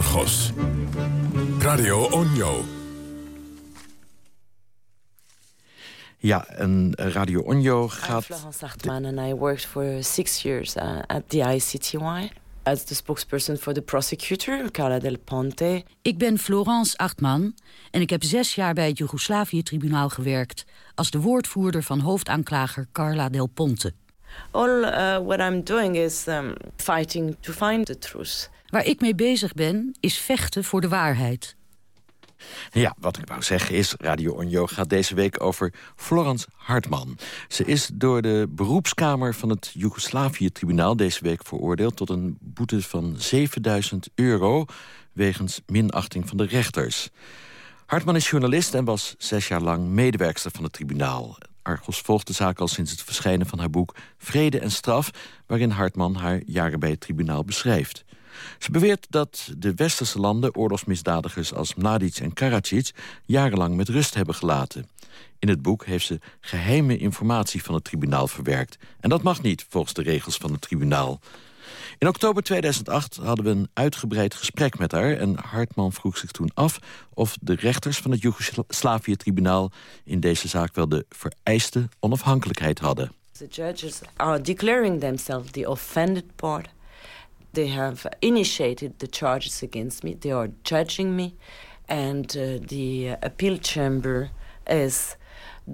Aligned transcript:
Argos. 0.00 0.52
Radio 1.58 2.08
Onjo. 2.10 2.64
Ja, 6.18 6.46
en 6.46 6.92
Radio 6.94 7.40
Onjo 7.40 7.88
gaat... 7.88 8.28
I'm 8.28 8.36
Florence 8.36 8.66
Hartman 8.66 9.04
and 9.04 9.18
I 9.18 9.34
worked 9.34 9.66
for 9.66 10.02
six 10.02 10.42
years 10.42 10.76
uh, 10.76 10.98
at 11.06 11.22
the 11.28 11.38
ICTY 11.38 12.30
as 12.62 12.84
the 12.84 12.94
spokesperson 12.94 13.58
for 13.58 13.72
the 13.72 13.82
prosecutor, 13.82 14.70
Carla 14.70 14.98
Del 14.98 15.18
Ponte. 15.18 15.84
Ik 16.02 16.18
ben 16.18 16.38
Florence 16.38 16.96
Achtman 16.96 17.54
en 17.90 18.00
ik 18.00 18.10
heb 18.10 18.24
zes 18.24 18.54
jaar 18.54 18.74
bij 18.74 18.88
het 18.88 18.98
Joegoslavië-tribunaal 18.98 20.08
gewerkt... 20.08 20.64
als 20.94 21.10
de 21.10 21.20
woordvoerder 21.20 21.82
van 21.82 22.00
hoofdaanklager 22.00 22.86
Carla 22.92 23.28
Del 23.28 23.46
Ponte. 23.46 23.92
All 24.50 24.82
uh, 24.82 25.18
what 25.26 25.40
I'm 25.40 25.62
doing 25.64 25.96
is 25.96 26.26
um, 26.26 26.54
fighting 26.76 27.36
to 27.40 27.52
find 27.52 27.86
the 27.86 27.98
truth. 27.98 28.50
Waar 28.70 28.84
ik 28.84 29.00
mee 29.00 29.14
bezig 29.14 29.52
ben, 29.52 29.94
is 30.00 30.18
vechten 30.18 30.64
voor 30.64 30.80
de 30.80 30.88
waarheid. 30.88 31.56
Ja, 32.72 32.94
wat 32.98 33.18
ik 33.18 33.28
wou 33.28 33.42
zeggen 33.42 33.74
is, 33.74 33.94
Radio 33.98 34.32
Onjo 34.32 34.66
gaat 34.66 34.88
deze 34.88 35.14
week 35.14 35.42
over 35.42 35.74
Florence 35.96 36.46
Hartman. 36.56 37.18
Ze 37.48 37.64
is 37.64 37.90
door 37.92 38.22
de 38.22 38.46
beroepskamer 38.50 39.34
van 39.34 39.48
het 39.48 39.70
Joegoslavië-tribunaal 39.74 40.96
deze 40.96 41.22
week 41.22 41.46
veroordeeld... 41.46 41.96
tot 41.96 42.10
een 42.10 42.38
boete 42.40 42.82
van 42.82 43.14
7000 43.18 44.08
euro 44.14 44.64
wegens 45.12 45.60
minachting 45.66 46.28
van 46.28 46.36
de 46.36 46.46
rechters. 46.46 47.08
Hartman 47.86 48.16
is 48.16 48.30
journalist 48.30 48.74
en 48.74 48.84
was 48.84 49.14
zes 49.18 49.48
jaar 49.48 49.60
lang 49.60 49.88
medewerkster 49.88 50.50
van 50.50 50.64
het 50.64 50.72
tribunaal. 50.72 51.38
Argos 51.62 52.00
volgt 52.00 52.26
de 52.26 52.32
zaak 52.32 52.58
al 52.58 52.68
sinds 52.68 52.90
het 52.90 53.02
verschijnen 53.02 53.46
van 53.46 53.58
haar 53.58 53.70
boek 53.70 53.94
Vrede 54.18 54.58
en 54.58 54.70
Straf... 54.70 55.10
waarin 55.46 55.70
Hartman 55.70 56.14
haar 56.14 56.40
jaren 56.46 56.80
bij 56.80 56.90
het 56.90 57.00
tribunaal 57.00 57.44
beschrijft. 57.44 58.04
Ze 58.58 58.70
beweert 58.70 59.06
dat 59.10 59.52
de 59.56 59.74
westerse 59.74 60.18
landen 60.18 60.56
oorlogsmisdadigers 60.56 61.54
als 61.54 61.74
Mladic 61.74 62.16
en 62.16 62.32
Karadzic 62.32 62.90
jarenlang 63.24 63.76
met 63.76 63.88
rust 63.88 64.14
hebben 64.14 64.34
gelaten. 64.34 64.88
In 65.38 65.48
het 65.48 65.62
boek 65.62 65.84
heeft 65.84 66.06
ze 66.06 66.18
geheime 66.40 66.98
informatie 66.98 67.62
van 67.62 67.74
het 67.74 67.84
tribunaal 67.84 68.28
verwerkt. 68.28 68.78
En 69.00 69.08
dat 69.08 69.22
mag 69.22 69.42
niet, 69.42 69.66
volgens 69.68 69.94
de 69.94 70.02
regels 70.02 70.36
van 70.36 70.52
het 70.52 70.60
tribunaal. 70.60 71.20
In 71.98 72.08
oktober 72.08 72.42
2008 72.42 73.16
hadden 73.16 73.44
we 73.44 73.50
een 73.50 73.68
uitgebreid 73.72 74.34
gesprek 74.34 74.78
met 74.78 74.92
haar... 74.92 75.16
en 75.16 75.36
Hartman 75.38 75.92
vroeg 75.92 76.16
zich 76.18 76.30
toen 76.30 76.50
af 76.54 76.78
of 77.14 77.36
de 77.40 77.54
rechters 77.54 77.98
van 77.98 78.10
het 78.10 78.20
Joegoslavië-tribunaal... 78.22 79.70
in 80.04 80.20
deze 80.20 80.48
zaak 80.48 80.74
wel 80.74 80.88
de 80.88 81.06
vereiste 81.08 81.88
onafhankelijkheid 81.98 82.78
hadden. 82.78 83.12
The 83.32 83.46
judges 83.46 84.00
are 84.16 84.40
declaring 84.40 85.00
themselves 85.00 85.50
the 85.50 85.70
offended 85.70 86.36
part 86.36 86.68
they 87.52 87.68
have 87.68 88.06
initiated 88.20 88.98
the 88.98 89.06
charges 89.06 89.62
against 89.62 90.02
me. 90.02 90.18
They 90.18 90.32
are 90.32 90.50
judging 90.62 91.14
me. 91.14 91.34
And 91.86 92.36
uh, 92.36 92.58
the 92.66 93.16
appeal 93.20 93.58
chamber 93.58 94.30
is 94.66 95.16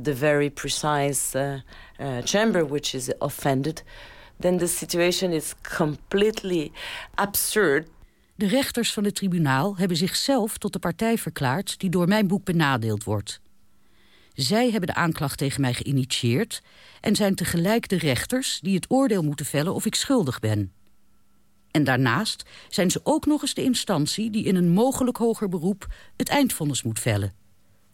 the 0.03 0.15
very 0.15 0.51
precise 0.51 1.35
uh, 1.35 1.61
uh, 1.99 2.23
chamber 2.23 2.65
which 2.65 2.95
is 2.95 3.13
offended. 3.19 3.83
Then 4.41 4.59
the 4.59 4.67
situation 4.67 5.33
is 5.33 5.55
completely 5.77 6.73
absurd. 7.15 7.89
De 8.35 8.47
rechters 8.47 8.93
van 8.93 9.05
het 9.05 9.15
tribunaal 9.15 9.77
hebben 9.77 9.97
zichzelf 9.97 10.59
tot 10.59 10.73
de 10.73 10.79
partij 10.79 11.19
verklaard... 11.19 11.79
die 11.79 11.91
door 11.91 12.09
mijn 12.09 12.27
boek 12.27 12.45
benadeeld 12.45 13.05
wordt. 13.05 13.41
Zij 14.35 14.71
hebben 14.71 14.87
de 14.87 14.95
aanklacht 14.95 15.39
tegen 15.39 15.61
mij 15.61 15.75
geïnitieerd... 15.75 16.63
en 17.01 17.17
zijn 17.17 17.35
tegelijk 17.35 17.89
de 17.89 17.99
rechters 17.99 18.61
die 18.61 18.75
het 18.75 18.91
oordeel 18.91 19.23
moeten 19.23 19.47
vellen 19.47 19.75
of 19.75 19.87
ik 19.87 19.95
schuldig 19.95 20.41
ben. 20.41 20.73
En 21.77 21.85
daarnaast 21.85 22.45
zijn 22.69 22.91
ze 22.91 23.01
ook 23.03 23.27
nog 23.27 23.43
eens 23.43 23.55
de 23.55 23.63
instantie... 23.63 24.31
die 24.31 24.45
in 24.45 24.57
een 24.57 24.69
mogelijk 24.69 25.17
hoger 25.17 25.49
beroep 25.49 25.87
het 26.17 26.29
eindvonnis 26.29 26.83
moet 26.83 27.01
vellen. 27.01 27.33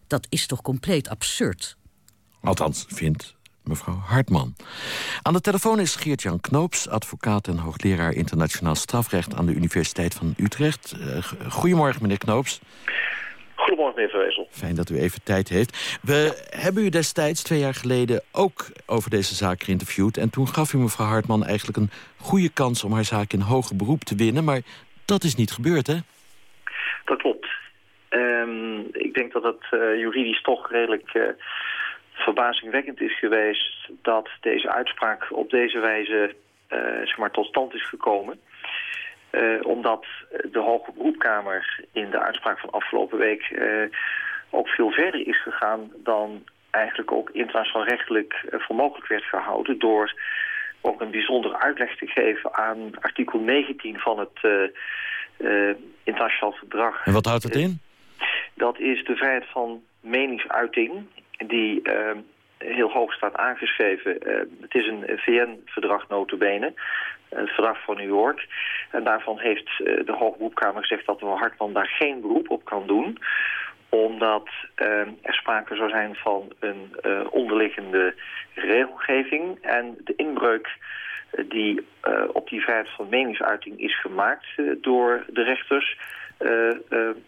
Dat 0.06 0.26
is 0.28 0.46
toch 0.46 0.62
compleet 0.62 1.08
absurd? 1.08 1.76
Althans, 2.40 2.84
vindt 2.88 3.34
mevrouw 3.62 3.94
Hartman. 3.94 4.54
Aan 5.22 5.32
de 5.32 5.40
telefoon 5.40 5.80
is 5.80 5.94
Geert-Jan 5.94 6.40
Knoops, 6.40 6.88
advocaat 6.88 7.48
en 7.48 7.58
hoogleraar 7.58 8.12
internationaal 8.12 8.74
strafrecht 8.74 9.34
aan 9.34 9.46
de 9.46 9.54
Universiteit 9.54 10.14
van 10.14 10.34
Utrecht. 10.36 10.94
Uh, 10.98 11.22
goedemorgen, 11.50 12.02
meneer 12.02 12.18
Knoops. 12.18 12.60
Goedemorgen, 13.72 14.02
meneer 14.02 14.18
Verwezel. 14.18 14.46
Fijn 14.50 14.74
dat 14.74 14.90
u 14.90 14.98
even 14.98 15.22
tijd 15.22 15.48
heeft. 15.48 15.98
We 16.02 16.48
hebben 16.50 16.84
u 16.84 16.88
destijds, 16.88 17.42
twee 17.42 17.58
jaar 17.58 17.74
geleden, 17.74 18.22
ook 18.32 18.66
over 18.86 19.10
deze 19.10 19.34
zaak 19.34 19.62
geïnterviewd. 19.62 20.16
En 20.16 20.30
toen 20.30 20.48
gaf 20.48 20.72
u 20.72 20.78
mevrouw 20.78 21.06
Hartman 21.06 21.44
eigenlijk 21.44 21.76
een 21.78 21.90
goede 22.16 22.52
kans 22.52 22.84
om 22.84 22.92
haar 22.92 23.04
zaak 23.04 23.32
in 23.32 23.40
hoger 23.40 23.76
beroep 23.76 24.00
te 24.00 24.16
winnen. 24.16 24.44
Maar 24.44 24.60
dat 25.04 25.22
is 25.24 25.34
niet 25.34 25.52
gebeurd, 25.52 25.86
hè? 25.86 25.96
Dat 27.04 27.18
klopt. 27.18 27.46
Um, 28.10 28.88
ik 28.92 29.14
denk 29.14 29.32
dat 29.32 29.42
het 29.42 29.64
uh, 29.70 29.98
juridisch 29.98 30.42
toch 30.42 30.70
redelijk 30.70 31.14
uh, 31.14 31.22
verbazingwekkend 32.12 33.00
is 33.00 33.18
geweest... 33.18 33.90
dat 34.02 34.28
deze 34.40 34.72
uitspraak 34.72 35.26
op 35.30 35.50
deze 35.50 35.78
wijze 35.78 36.34
uh, 36.72 36.78
zeg 36.78 37.16
maar, 37.16 37.30
tot 37.30 37.46
stand 37.46 37.74
is 37.74 37.88
gekomen... 37.88 38.40
Uh, 39.32 39.66
omdat 39.66 40.06
de 40.50 40.58
Hoge 40.58 40.92
Beroepkamer 40.92 41.84
in 41.92 42.10
de 42.10 42.20
uitspraak 42.20 42.58
van 42.58 42.70
afgelopen 42.70 43.18
week 43.18 43.50
uh, 43.50 43.84
ook 44.50 44.68
veel 44.68 44.90
verder 44.90 45.26
is 45.26 45.42
gegaan 45.42 45.90
dan 45.96 46.44
eigenlijk 46.70 47.12
ook 47.12 47.30
internationaal 47.30 47.86
rechtelijk 47.86 48.44
uh, 48.44 48.60
voor 48.60 48.76
mogelijk 48.76 49.08
werd 49.08 49.24
gehouden 49.24 49.78
door 49.78 50.20
ook 50.80 51.00
een 51.00 51.10
bijzondere 51.10 51.58
uitleg 51.58 51.96
te 51.96 52.06
geven 52.06 52.54
aan 52.54 53.00
artikel 53.00 53.38
19 53.38 53.98
van 53.98 54.18
het 54.18 54.70
internationaal 56.02 56.52
verdrag. 56.52 57.06
En 57.06 57.12
wat 57.12 57.26
houdt 57.26 57.42
het 57.42 57.56
in? 57.56 57.80
Dat 58.54 58.78
is 58.78 59.04
de 59.04 59.16
vrijheid 59.16 59.46
van 59.50 59.82
meningsuiting 60.00 60.92
die 61.46 61.82
heel 62.58 62.90
hoog 62.90 63.12
staat 63.12 63.36
aangeschreven. 63.36 64.12
het 64.60 64.74
is 64.74 64.86
een 64.86 65.04
VN-verdrag 65.06 66.08
notabene 66.08 66.72
het 67.34 67.50
verdrag 67.50 67.84
van 67.84 67.96
New 67.96 68.08
York. 68.08 68.46
En 68.90 69.04
daarvan 69.04 69.38
heeft 69.38 69.68
eh, 69.68 70.06
de 70.06 70.12
Hoogberoepkamer 70.12 70.80
gezegd 70.80 71.06
dat 71.06 71.20
de 71.20 71.26
Hartman 71.26 71.72
daar 71.72 71.94
geen 71.98 72.20
beroep 72.20 72.50
op 72.50 72.64
kan 72.64 72.86
doen 72.86 73.18
omdat 73.88 74.48
uh, 74.76 74.88
er 75.22 75.34
sprake 75.34 75.76
zou 75.76 75.90
zijn 75.90 76.14
van 76.14 76.52
een 76.58 76.96
uh, 77.02 77.20
onderliggende 77.30 78.14
regelgeving 78.54 79.58
en 79.60 79.96
de 80.04 80.12
inbreuk 80.16 80.68
die 81.48 81.86
op 82.32 82.48
die 82.48 82.60
vrijheid 82.60 82.88
van 82.96 83.08
meningsuiting 83.08 83.80
is 83.80 84.00
gemaakt 84.00 84.46
door 84.80 85.24
de 85.26 85.42
rechters 85.42 85.98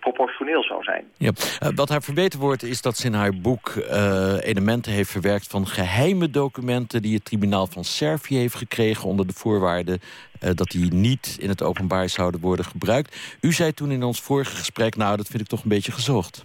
proportioneel 0.00 0.62
zou 0.62 0.82
zijn. 0.82 1.04
Ja. 1.18 1.30
Uh, 1.62 1.68
wat 1.74 1.88
haar 1.88 2.02
verbeterd 2.02 2.42
wordt 2.42 2.62
is 2.62 2.82
dat 2.82 2.96
ze 2.96 3.06
in 3.06 3.14
haar 3.14 3.32
boek 3.42 3.72
elementen 4.40 4.92
heeft 4.92 5.10
verwerkt... 5.10 5.46
van 5.46 5.66
geheime 5.66 6.30
documenten 6.30 7.02
die 7.02 7.14
het 7.14 7.24
tribunaal 7.24 7.66
van 7.66 7.84
Servië 7.84 8.36
heeft 8.36 8.54
gekregen... 8.54 9.08
onder 9.08 9.26
de 9.26 9.32
voorwaarde 9.32 9.98
dat 10.54 10.68
die 10.68 10.92
niet 10.92 11.36
in 11.40 11.48
het 11.48 11.62
openbaar 11.62 12.08
zouden 12.08 12.40
worden 12.40 12.64
gebruikt. 12.64 13.38
U 13.40 13.52
zei 13.52 13.72
toen 13.72 13.90
in 13.90 14.02
ons 14.02 14.22
vorige 14.22 14.56
gesprek, 14.56 14.96
nou 14.96 15.16
dat 15.16 15.26
vind 15.26 15.42
ik 15.42 15.48
toch 15.48 15.62
een 15.62 15.68
beetje 15.68 15.92
gezocht. 15.92 16.44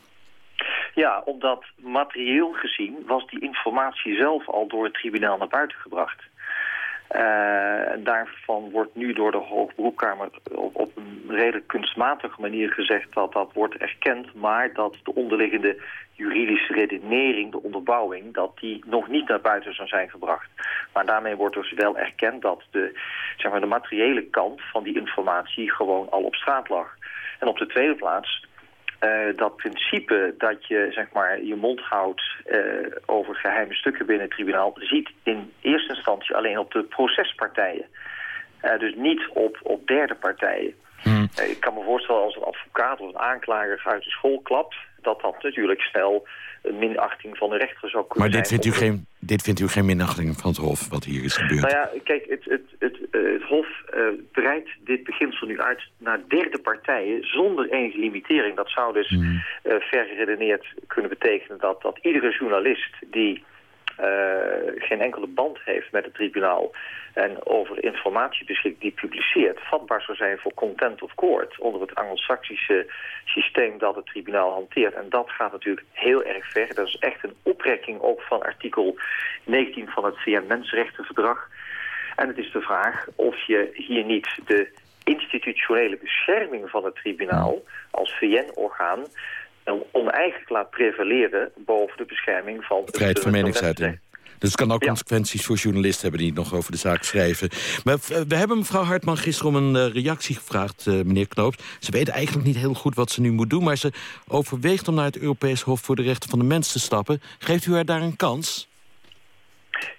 Ja, 0.93 1.21
omdat 1.25 1.65
materieel 1.75 2.51
gezien 2.51 2.95
was 3.07 3.27
die 3.27 3.41
informatie 3.41 4.15
zelf 4.15 4.49
al 4.49 4.67
door 4.67 4.83
het 4.83 4.93
tribunaal 4.93 5.37
naar 5.37 5.47
buiten 5.47 5.77
gebracht. 5.77 6.21
Uh, 7.15 8.03
daarvan 8.03 8.69
wordt 8.71 8.95
nu 8.95 9.13
door 9.13 9.31
de 9.31 9.37
Hoogberoepkamer 9.37 10.29
op, 10.51 10.75
op 10.75 10.97
een 10.97 11.23
redelijk 11.27 11.67
kunstmatige 11.67 12.41
manier 12.41 12.71
gezegd 12.71 13.13
dat 13.13 13.33
dat 13.33 13.53
wordt 13.53 13.75
erkend, 13.77 14.33
maar 14.33 14.73
dat 14.73 14.95
de 15.03 15.15
onderliggende 15.15 15.77
juridische 16.13 16.73
redenering, 16.73 17.51
de 17.51 17.63
onderbouwing, 17.63 18.33
dat 18.33 18.57
die 18.59 18.83
nog 18.85 19.07
niet 19.07 19.27
naar 19.27 19.41
buiten 19.41 19.73
zou 19.73 19.87
zijn 19.87 20.09
gebracht. 20.09 20.49
Maar 20.93 21.05
daarmee 21.05 21.35
wordt 21.35 21.55
dus 21.55 21.71
wel 21.71 21.97
erkend 21.97 22.41
dat 22.41 22.63
de, 22.71 22.99
zeg 23.37 23.51
maar, 23.51 23.59
de 23.59 23.65
materiële 23.65 24.23
kant 24.23 24.61
van 24.71 24.83
die 24.83 24.95
informatie 24.95 25.71
gewoon 25.71 26.09
al 26.09 26.23
op 26.23 26.35
straat 26.35 26.69
lag. 26.69 26.97
En 27.39 27.47
op 27.47 27.57
de 27.57 27.67
tweede 27.67 27.95
plaats 27.95 28.47
uh, 29.01 29.37
dat 29.37 29.55
principe 29.55 30.33
dat 30.37 30.67
je 30.67 30.87
zeg 30.91 31.11
maar, 31.11 31.43
je 31.43 31.55
mond 31.55 31.79
houdt 31.79 32.21
uh, 32.45 32.87
over 33.05 33.35
geheime 33.35 33.73
stukken 33.73 34.05
binnen 34.05 34.25
het 34.25 34.35
tribunaal... 34.35 34.73
ziet 34.79 35.09
in 35.23 35.53
eerste 35.61 35.93
instantie 35.95 36.35
alleen 36.35 36.59
op 36.59 36.71
de 36.71 36.83
procespartijen. 36.83 37.85
Uh, 38.61 38.79
dus 38.79 38.95
niet 38.95 39.27
op, 39.33 39.59
op 39.63 39.87
derde 39.87 40.15
partijen. 40.15 40.73
Hmm. 41.01 41.29
ik 41.49 41.59
kan 41.59 41.73
me 41.73 41.83
voorstellen 41.83 42.21
als 42.21 42.35
een 42.35 42.43
advocaat 42.43 42.99
of 42.99 43.07
een 43.07 43.19
aanklager 43.19 43.81
uit 43.85 44.03
de 44.03 44.09
school 44.09 44.39
klapt... 44.39 44.75
dat 45.01 45.21
dat 45.21 45.43
natuurlijk 45.43 45.81
snel 45.81 46.27
een 46.61 46.77
minachting 46.77 47.37
van 47.37 47.49
de 47.49 47.57
rechter 47.57 47.89
zou 47.89 48.07
kunnen 48.07 48.29
maar 48.29 48.39
dit 48.39 48.47
Vindt 48.47 48.65
u 48.65 48.71
geen, 48.71 49.05
dit 49.19 49.41
vindt 49.41 49.59
u 49.59 49.67
geen 49.67 49.85
minachting 49.85 50.35
van 50.37 50.49
het 50.49 50.59
Hof, 50.59 50.89
wat 50.89 51.03
hier 51.03 51.23
is 51.23 51.37
gebeurd? 51.37 51.61
Nou 51.61 51.73
ja, 51.73 51.89
kijk, 52.03 52.25
het, 52.29 52.45
het, 52.45 52.61
het, 52.79 52.97
uh, 53.11 53.33
het 53.33 53.43
Hof 53.43 53.67
uh, 53.95 54.03
breidt 54.31 54.69
dit 54.83 55.03
beginsel 55.03 55.47
nu 55.47 55.61
uit 55.61 55.81
naar 55.97 56.19
derde 56.27 56.59
partijen 56.59 57.27
zonder 57.27 57.69
enige 57.69 57.99
limitering. 57.99 58.55
Dat 58.55 58.69
zou 58.69 58.93
dus 58.93 59.09
mm. 59.09 59.43
uh, 59.63 59.73
vergeredeneerd 59.79 60.65
kunnen 60.87 61.09
betekenen 61.09 61.59
dat, 61.59 61.81
dat 61.81 61.99
iedere 62.01 62.35
journalist 62.39 62.93
die 63.11 63.43
geen 64.77 65.01
enkele 65.01 65.27
band 65.27 65.57
heeft 65.63 65.91
met 65.91 66.03
het 66.03 66.13
tribunaal 66.13 66.71
en 67.13 67.45
over 67.45 67.83
informatie 67.83 68.45
beschikt 68.45 68.81
die 68.81 68.91
publiceert, 68.91 69.59
vatbaar 69.61 70.01
zou 70.01 70.17
zijn 70.17 70.37
voor 70.37 70.53
content 70.53 71.01
of 71.01 71.15
court 71.15 71.59
onder 71.59 71.81
het 71.81 71.95
Anglo-Saxische 71.95 72.91
systeem 73.25 73.77
dat 73.77 73.95
het 73.95 74.05
tribunaal 74.05 74.51
hanteert. 74.51 74.93
En 74.93 75.09
dat 75.09 75.29
gaat 75.29 75.51
natuurlijk 75.51 75.85
heel 75.91 76.23
erg 76.23 76.51
ver. 76.51 76.75
Dat 76.75 76.87
is 76.87 76.95
echt 76.95 77.23
een 77.23 77.35
oprekking 77.43 78.01
ook 78.01 78.21
van 78.21 78.41
artikel 78.41 78.99
19 79.43 79.87
van 79.87 80.05
het 80.05 80.17
VN-Mensenrechtenverdrag. 80.17 81.49
En 82.15 82.27
het 82.27 82.37
is 82.37 82.51
de 82.51 82.61
vraag 82.61 83.07
of 83.15 83.35
je 83.47 83.69
hier 83.73 84.05
niet 84.05 84.39
de 84.45 84.67
institutionele 85.03 85.97
bescherming 85.97 86.69
van 86.69 86.85
het 86.85 86.95
tribunaal 86.95 87.63
als 87.91 88.17
VN-orgaan 88.17 89.05
oneigenlijk 89.91 90.49
laat 90.49 90.69
prevaleren 90.69 91.51
boven 91.57 91.97
de 91.97 92.05
bescherming 92.05 92.63
van... 92.63 92.81
Vrijheid 92.85 93.19
van 93.19 93.31
meningsuiting. 93.31 93.99
Dus 94.39 94.49
het 94.49 94.59
kan 94.59 94.71
ook 94.71 94.81
consequenties 94.85 95.45
voor 95.45 95.55
journalisten 95.55 96.01
hebben 96.01 96.19
die 96.19 96.33
nog 96.33 96.53
over 96.53 96.71
de 96.71 96.77
zaak 96.77 97.03
schrijven. 97.03 97.49
Maar 97.83 97.97
we 98.27 98.35
hebben 98.35 98.57
mevrouw 98.57 98.83
Hartman 98.83 99.17
gisteren 99.17 99.55
om 99.55 99.55
een 99.55 99.75
eh, 99.75 99.93
reactie 99.93 100.35
gevraagd, 100.35 100.85
uh, 100.85 100.93
meneer 100.93 101.27
Knoops. 101.27 101.57
Ze 101.79 101.91
weet 101.91 102.09
eigenlijk 102.09 102.47
niet 102.47 102.57
heel 102.57 102.73
goed 102.73 102.95
wat 102.95 103.11
ze 103.11 103.21
nu 103.21 103.31
moet 103.31 103.49
doen... 103.49 103.63
maar 103.63 103.77
ze 103.77 103.91
overweegt 104.27 104.87
om 104.87 104.95
naar 104.95 105.05
het 105.05 105.17
Europees 105.17 105.61
Hof 105.61 105.81
voor 105.81 105.95
de 105.95 106.01
Rechten 106.01 106.29
van 106.29 106.39
de 106.39 106.45
Mens 106.45 106.71
te 106.71 106.79
stappen. 106.79 107.21
Geeft 107.39 107.65
u 107.65 107.73
haar 107.73 107.85
daar 107.85 108.01
een 108.01 108.15
kans? 108.15 108.68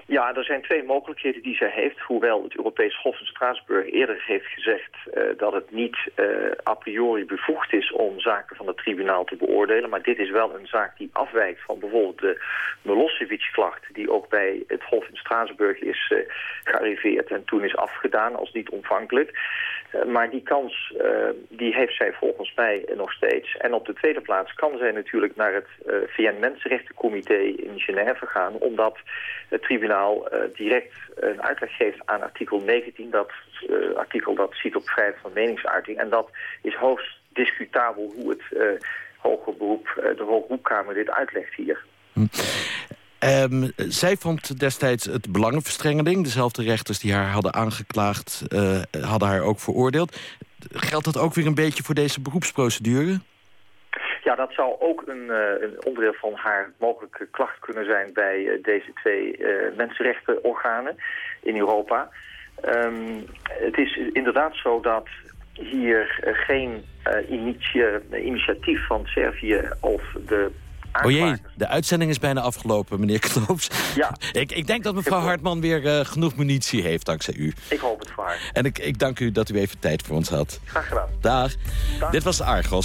Ja, 0.06 0.34
er 0.34 0.44
zijn 0.44 0.62
twee 0.62 0.82
mogelijkheden 0.82 1.42
die 1.42 1.56
zij 1.56 1.70
heeft. 1.74 1.98
Hoewel 2.00 2.42
het 2.42 2.56
Europees 2.56 2.96
Hof 3.02 3.20
in 3.20 3.26
Straatsburg 3.26 3.92
eerder 3.92 4.22
heeft 4.26 4.46
gezegd 4.46 4.96
uh, 5.14 5.22
dat 5.36 5.52
het 5.52 5.70
niet 5.70 5.96
uh, 6.16 6.26
a 6.68 6.74
priori 6.74 7.24
bevoegd 7.24 7.72
is 7.72 7.92
om 7.92 8.20
zaken 8.20 8.56
van 8.56 8.66
het 8.66 8.76
tribunaal 8.76 9.24
te 9.24 9.36
beoordelen. 9.36 9.90
Maar 9.90 10.02
dit 10.02 10.18
is 10.18 10.30
wel 10.30 10.54
een 10.54 10.66
zaak 10.66 10.96
die 10.98 11.10
afwijkt 11.12 11.60
van 11.66 11.78
bijvoorbeeld 11.78 12.18
de 12.18 12.42
Milosevic-klacht 12.82 13.94
die 13.94 14.10
ook 14.10 14.28
bij 14.28 14.62
het 14.66 14.82
Hof 14.82 15.08
in 15.08 15.16
Straatsburg 15.16 15.78
is 15.78 16.10
uh, 16.12 16.18
gearriveerd 16.64 17.30
en 17.30 17.44
toen 17.44 17.64
is 17.64 17.76
afgedaan 17.76 18.36
als 18.36 18.52
niet 18.52 18.68
ontvankelijk. 18.68 19.38
Maar 20.06 20.31
die 20.31 20.42
kans 20.42 20.94
die 21.48 21.75
heeft 21.75 21.96
zij 21.96 22.12
volgens 22.12 22.52
mij 22.54 22.84
nog 22.96 23.12
steeds. 23.12 23.56
En 23.56 23.75
op 23.75 23.87
de 23.87 23.92
tweede 23.92 24.20
plaats 24.20 24.54
kan 24.54 24.78
zij 24.78 24.90
natuurlijk 24.90 25.37
naar 25.37 25.54
het 25.54 25.66
VN-Mensenrechtencomité 26.06 27.34
in 27.34 27.81
Genève 27.81 28.26
gaan, 28.26 28.52
omdat 28.52 28.98
het 29.48 29.62
tribunaal 29.62 30.28
direct 30.54 30.94
een 31.14 31.42
uitleg 31.42 31.76
geeft 31.76 31.98
aan 32.04 32.22
artikel 32.22 32.60
19. 32.60 33.10
Dat 33.10 33.31
artikel 33.96 34.34
dat 34.34 34.54
ziet 34.54 34.76
op 34.76 34.88
vrijheid 34.88 35.16
van 35.20 35.32
meningsuiting. 35.34 35.98
En 35.98 36.08
dat 36.08 36.31
is 36.62 36.75
hoogst 36.75 37.19
discutabel 37.32 38.12
hoe 38.16 38.31
het 38.31 38.42
hoger 39.16 39.56
beroep, 39.56 40.14
de 40.16 40.22
Hoogberoepkamer 40.22 40.94
dit 40.94 41.10
uitlegt 41.10 41.54
hier. 41.54 41.84
Hm. 42.12 42.26
Um, 43.25 43.72
zij 43.76 44.17
vond 44.17 44.61
destijds 44.61 45.05
het 45.05 45.32
belangenverstrengeling. 45.32 46.25
Dezelfde 46.25 46.62
rechters 46.62 46.99
die 46.99 47.14
haar 47.14 47.31
hadden 47.31 47.55
aangeklaagd, 47.55 48.44
hadden 49.00 49.28
haar 49.28 49.43
ook 49.43 49.61
veroordeeld. 49.61 50.20
Geldt 50.72 51.05
dat 51.05 51.19
ook 51.19 51.34
weer 51.34 51.46
een 51.46 51.55
beetje 51.55 51.82
voor 51.82 51.94
deze 51.94 52.20
beroepsprocedure? 52.20 53.19
Ja, 54.25 54.34
dat 54.34 54.52
zou 54.52 54.76
ook 54.81 55.02
een, 55.06 55.28
een, 55.62 55.84
onderdeel 55.84 56.14
van 56.20 56.32
haar 56.34 56.72
mogelijke 56.78 57.28
klacht 57.31 57.58
kunnen 57.58 57.84
zijn 57.84 58.12
bij 58.12 58.38
uh, 58.38 58.62
deze 58.62 58.93
twee 58.94 59.38
mensenrechtenorganen 59.76 60.96
in 61.43 61.56
Europa. 61.56 62.08
Um, 62.64 63.25
het 63.43 63.78
is 63.78 64.00
inderdaad 64.12 64.56
zo 64.56 64.81
dat 64.81 65.08
hier 65.52 66.20
geen 66.46 66.84
initiatief 68.11 68.87
van 68.87 69.06
Servië 69.06 69.69
of 69.81 70.02
de 70.26 70.50
O 71.02 71.10
jee, 71.10 71.34
de 71.54 71.66
uitzending 71.66 72.10
is 72.10 72.19
bijna 72.19 72.40
afgelopen, 72.40 73.00
meneer 73.00 73.19
Knoops. 73.19 73.69
Ja. 73.94 74.16
ik, 74.32 74.52
ik 74.52 74.66
denk 74.66 74.84
dat 74.84 74.94
mevrouw 74.94 75.20
Hartman 75.20 75.60
weer 75.60 75.82
uh, 75.82 76.04
genoeg 76.04 76.37
munitie 76.37 76.82
heeft, 76.82 77.06
dankzij 77.06 77.34
u. 77.34 77.54
Ik 77.69 77.78
hoop 77.78 77.98
het 78.00 78.10
voor 78.10 78.25
haar. 78.25 78.50
En 78.52 78.64
ik, 78.64 78.78
ik 78.78 78.98
dank 78.98 79.20
u 79.20 79.32
dat 79.32 79.48
u 79.48 79.58
even 79.58 79.78
tijd 79.78 80.02
voor 80.02 80.16
ons 80.16 80.28
had. 80.28 80.60
Graag 80.64 80.88
gedaan. 80.88 81.08
Dag. 81.20 81.52
Dag. 81.98 82.10
Dit 82.10 82.22
was 82.22 82.40
Argos. 82.40 82.78